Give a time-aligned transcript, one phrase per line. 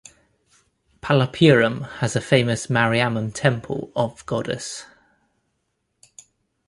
[0.99, 4.87] Palappuram has a famous Mariamman Temple of Goddess.